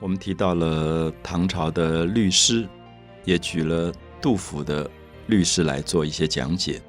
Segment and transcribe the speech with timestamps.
[0.00, 2.68] 我们提到了唐朝的律诗，
[3.24, 4.88] 也举了杜甫的
[5.26, 6.80] 律诗来做一些讲解。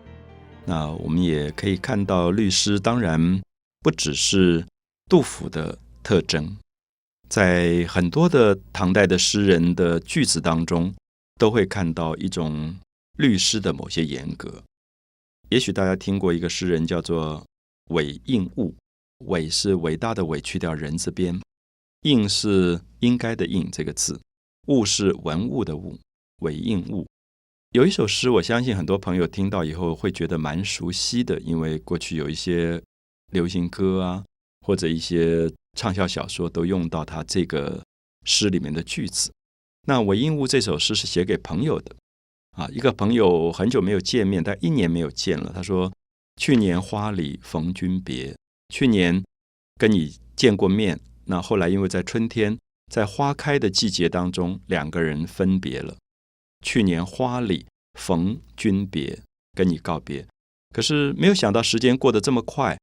[0.65, 3.41] 那我们也可以看到，律诗当然
[3.81, 4.63] 不只是
[5.09, 6.55] 杜甫的特征，
[7.27, 10.93] 在很多的唐代的诗人的句子当中，
[11.39, 12.77] 都会看到一种
[13.17, 14.61] 律诗的某些严格。
[15.49, 17.43] 也许大家听过一个诗人叫做
[17.89, 18.75] 韦应物，
[19.25, 21.41] 韦是伟大的韦，去掉人字边。
[22.01, 24.19] 应是应该的应这个字，
[24.67, 25.97] 物是文物的物，
[26.41, 27.05] 为应物。
[27.71, 32.81] 有一首诗，我相信很多朋友听到以后会觉得蛮熟悉的，因为过去有一些
[33.31, 34.23] 流行歌啊，
[34.65, 37.83] 或者一些畅销小说都用到他这个
[38.25, 39.31] 诗里面的句子。
[39.87, 41.95] 那韦应物这首诗是写给朋友的
[42.51, 45.51] 啊，一个朋友很久没有见面，但一年没有见了。
[45.53, 45.91] 他说
[46.37, 48.35] ：“去年花里逢君别，
[48.73, 49.23] 去年
[49.75, 52.57] 跟你见过面。”那后来，因为在春天，
[52.91, 55.95] 在花开的季节当中，两个人分别了。
[56.65, 57.67] 去年花里
[57.99, 59.21] 逢君别，
[59.53, 60.25] 跟你告别。
[60.73, 62.79] 可是没有想到时间过得这么快，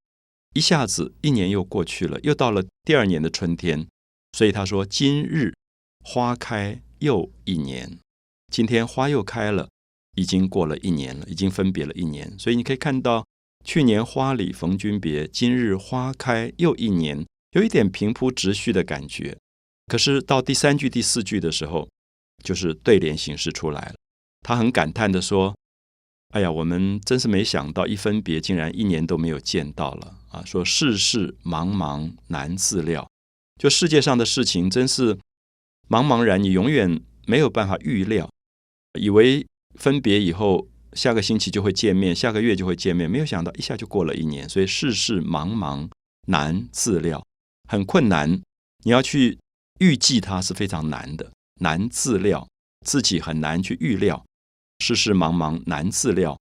[0.55, 3.84] 一下子一年又过去了，又到了第二年的春天。
[4.33, 5.53] 所以他说：“今日
[6.05, 7.98] 花开又一年，
[8.53, 9.69] 今天花又开了，
[10.14, 12.38] 已经过了一年了，已经分别了一年。
[12.38, 13.27] 所以你可以看到，
[13.64, 17.27] 去年花里逢君别，今日花开又一年。”
[17.57, 19.35] 有一点平铺直叙的感觉，
[19.87, 21.89] 可是到第三句、第四句的时候，
[22.45, 23.95] 就是对联形式出来了。
[24.43, 25.57] 他很感叹的说
[26.37, 30.45] ：“哎呀，我们真是没想到，一分别竟然一年都没有见到了啊！
[30.45, 33.09] 说世事茫茫难自料，
[33.59, 35.15] 就世界上的事情真是
[35.89, 38.29] 茫茫然，你永远没有办法预料。
[39.01, 39.47] 以为
[39.77, 44.47] 分别以后，下个星期就会见面，下个月就会见面，没有想到一下就过了一年。
[44.47, 45.89] 所以世事茫茫
[46.27, 47.25] 难自料。”
[47.69, 48.41] 很困难，
[48.84, 49.39] 你要去
[49.81, 52.48] 预计它是非常难的，难自料，
[52.86, 54.25] 自己很难去预料。
[54.78, 56.39] 世事茫茫难自料，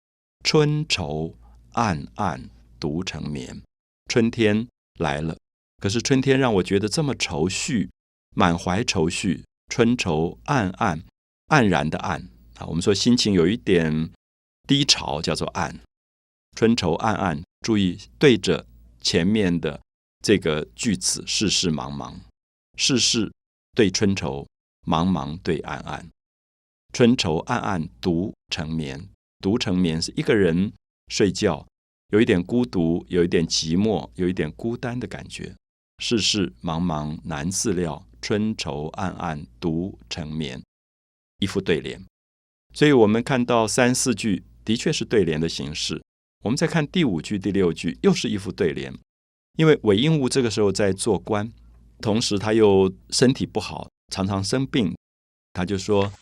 [0.45, 1.37] 春愁
[1.73, 2.49] 暗暗
[2.79, 3.61] 独成眠。
[4.09, 4.67] 春天
[4.99, 5.37] 来了，
[5.79, 7.91] 可是春天让我觉得这么愁绪，
[8.35, 11.03] 满怀愁绪，春愁暗暗，
[11.49, 12.67] 黯然的暗啊。
[12.67, 14.11] 我们说心情有一点
[14.67, 15.81] 低潮，叫做暗。
[16.57, 18.67] 春愁暗暗，注意对着
[19.03, 19.81] 前面的。
[20.21, 22.15] 这个句子，世事茫茫，
[22.77, 23.33] 世事
[23.75, 24.47] 对春愁，
[24.87, 26.11] 茫茫对暗暗，
[26.93, 29.09] 春愁暗暗独成眠，
[29.39, 30.73] 独成眠是一个人
[31.09, 31.67] 睡觉，
[32.13, 35.57] 有一点孤独，有一点寂寞，有一点孤单的感觉。
[36.03, 40.63] 世事茫茫难自料，春愁暗暗独成眠，
[41.39, 42.05] 一副对联。
[42.75, 46.03] 所以我们看到三四句的确是对联的形式，
[46.45, 48.95] 我们再看第五句、第六句，又是一副对联。
[49.57, 51.51] 因为韦应物这个时候在做官，
[52.01, 54.95] 同时他又身体不好，常常生病。
[55.53, 56.13] 他就说：“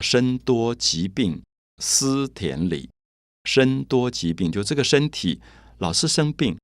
[0.00, 1.42] 身多疾病
[1.78, 2.88] 思田里，
[3.44, 5.40] 身多疾病，就这个身体
[5.78, 6.58] 老是生病，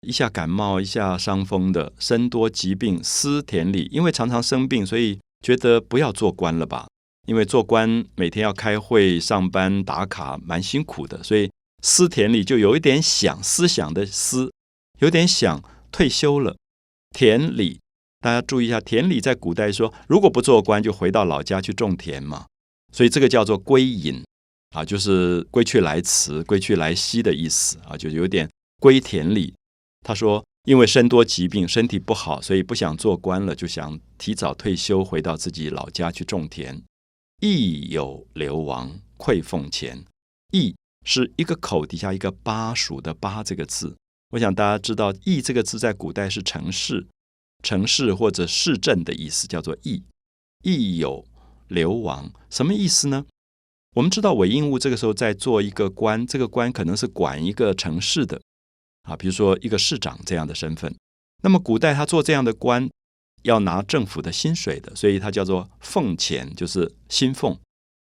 [0.00, 1.92] 一下感冒，一下伤风的。
[1.98, 6.88] 身多疾病思田里，因为常常生病，所以觉得不要做官了吧？
[7.28, 11.48] 因为做官每天要开会、上班、打卡，蛮辛苦的，所以
[11.82, 14.52] 思田里就有一点想思想的思。”
[15.02, 16.56] 有点想退休了，
[17.10, 17.80] 田里，
[18.20, 22.46] 大家注意一下，田里在古代说，如果不做官，就回到老家去种田嘛，
[22.92, 24.22] 所以这个叫做归隐
[24.70, 28.48] 啊，就是归去来辞、归去来兮的意思啊，就有点
[28.78, 29.52] 归田里。
[30.06, 36.80] 他说，因为身多疾病，身体不好，所以不想做官了，就想提早退休，回到自己老家去种田。
[37.40, 40.04] 亦有流亡馈奉钱，
[40.52, 43.96] 亦是一个口底下一个巴蜀的巴这个字。
[44.32, 47.06] 我想大家知道“邑”这个字在古代是城市、
[47.62, 50.02] 城市或者市镇的意思，叫做“邑”。
[50.64, 51.26] 邑有
[51.68, 53.26] 流亡，什么意思呢？
[53.94, 58.40] 我们知道韦应物这个时候在做一个官，这个官可能是管一个城市的
[59.02, 60.94] 啊，比如说一个市长这样的身份。
[61.42, 62.88] 那么古代他做这样的官
[63.42, 67.58] 要拿政府的薪水的，所以他叫做俸钱，就是薪俸，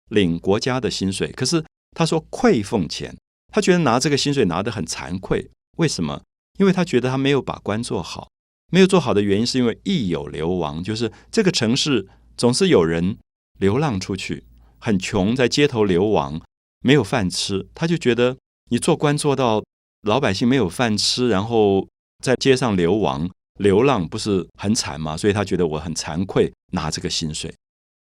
[0.09, 1.29] 领国家的薪水。
[1.33, 3.17] 可是他说馈俸钱，
[3.51, 5.49] 他觉得拿这个薪水拿得很惭愧。
[5.77, 6.21] 为什么？
[6.59, 8.29] 因为他觉得他没有把官做好，
[8.71, 12.07] 没有做好的原因是因为亦有流亡，就是这个城市
[12.37, 13.17] 总是有人
[13.59, 14.43] 流浪出去，
[14.77, 16.39] 很穷，在街头流亡，
[16.81, 17.67] 没有饭吃。
[17.73, 18.37] 他就觉得
[18.69, 19.63] 你做官做到
[20.03, 21.87] 老百姓没有饭吃，然后
[22.23, 23.29] 在街上流亡
[23.59, 25.17] 流浪，不是很惨吗？
[25.17, 27.53] 所以他觉得我很惭愧，拿这个薪水。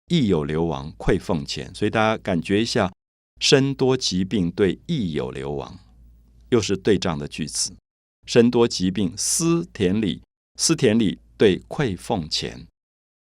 [0.09, 2.91] 亦有流亡愧奉钱，所以大家感觉一下，
[3.39, 5.79] 身多疾病对亦有流亡。
[6.51, 7.73] 又是对仗的句子，
[8.25, 10.21] 身多疾病思田里，
[10.55, 12.67] 思田里对愧奉钱，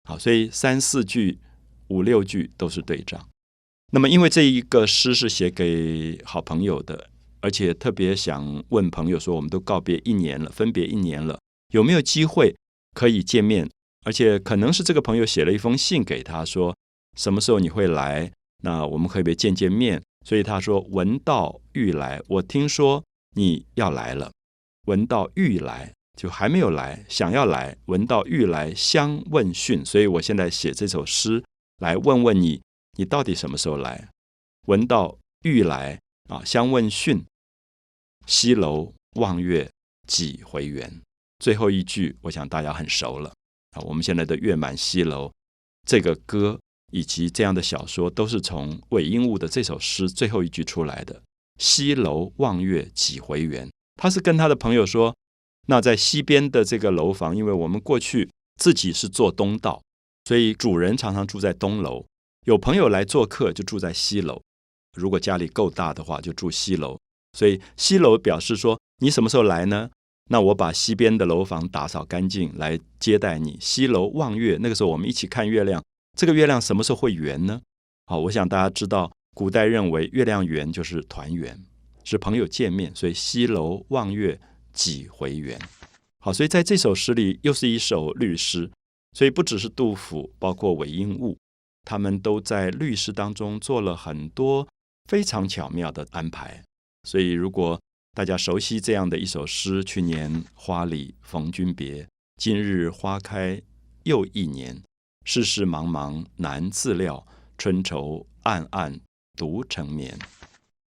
[0.04, 1.40] 好，所以三四句、
[1.88, 3.28] 五六句都是对仗。
[3.94, 7.10] 那么，因为这一个诗是写给好朋友的，
[7.42, 11.40] 而且特别想问朋友说：我们都告别一年了，分别一年了，
[11.74, 12.56] 有没有机会
[12.96, 13.70] 可以见面？
[14.04, 16.76] 而且可能是这个朋友写了一封信给他说：
[17.18, 18.32] 什么时候你会来？
[18.64, 20.02] 那我们可不可以见见面？
[20.26, 23.04] 所以他说：闻道欲来，我听说
[23.36, 24.32] 你要来了。
[24.88, 27.78] 闻到欲来，就还没有来，想要来。
[27.86, 29.86] 闻到欲来，相问讯。
[29.86, 31.44] 所以我现在写这首诗
[31.78, 32.62] 来问问你。
[32.98, 34.10] 你到底什么时候来？
[34.68, 36.00] 闻到欲来
[36.30, 37.24] 啊，相问讯。
[38.28, 39.72] 西楼望月
[40.08, 41.02] 几回圆？
[41.40, 43.34] 最后一句，我想大家很熟了
[43.72, 43.82] 啊。
[43.84, 45.32] 我们现在的月满西楼
[45.88, 46.60] 这个歌，
[46.92, 51.24] 以及这样的小说，都是从韦应物的这首诗最后一句出来的。
[51.62, 53.70] 西楼望月几回圆？
[53.98, 55.16] 他是跟他的朋友说，
[55.68, 58.28] 那在西边的这个楼房，因为我们过去
[58.60, 59.80] 自己是做东道，
[60.26, 62.04] 所以主人常常住在东楼。
[62.48, 64.42] 有朋友来做客，就住在西楼。
[64.98, 66.98] 如果家里够大的话，就住西楼。
[67.38, 69.92] 所以西楼表示说：“你什么时候来呢？
[70.32, 75.84] 那我把西边的楼房打扫干净来接待你。”西楼望月，那个时候我们一起看月亮。
[76.18, 77.62] 这个月亮什么时候会圆呢？
[78.08, 81.64] 好，我想大家知道，古代认为月亮圆就是团圆，
[82.04, 82.96] 是朋友见面。
[82.96, 84.40] 所以西楼望月
[84.74, 85.60] 几回圆。
[86.20, 88.70] 好，所以在这首诗里又是一首律诗。
[89.14, 91.38] 所以不只是杜甫，包括韦应物。
[91.84, 94.68] 他们都在律诗当中做了很多
[95.10, 96.64] 非常巧妙的安排，
[97.04, 97.78] 所以如果
[98.16, 102.08] 大家熟悉这样的一首诗：“去年花里逢君别，
[102.38, 103.62] 今日花开
[104.04, 104.82] 又一年。
[105.26, 107.26] 世事茫茫难自料，
[107.58, 109.00] 春愁暗暗
[109.42, 110.16] 独成眠。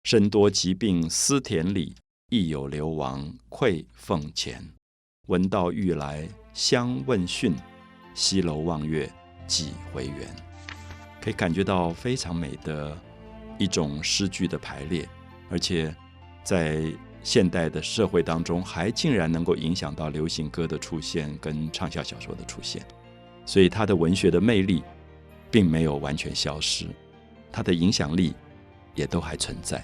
[0.06, 1.94] 身多疾病思田里，
[2.32, 4.68] 亦有流亡愧凤前。
[5.28, 7.54] 闻道欲来相问讯，
[8.16, 9.08] 西楼望月
[9.46, 10.36] 几回圆。”
[11.22, 13.00] 可以感觉到非常美的
[13.60, 15.08] 一种诗句的排列，
[15.52, 15.96] 而且
[16.44, 16.92] 在
[17.22, 22.84] 现代的社会当中，还竟然能够影响到流行歌的出现跟畅销小说的出现，
[23.46, 24.82] 所以它的文学的魅力
[25.52, 26.88] 并没有完全消失，
[27.52, 28.34] 它的影响力
[28.96, 29.84] 也都还存在。